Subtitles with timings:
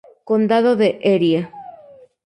[0.29, 1.41] Condado de Erie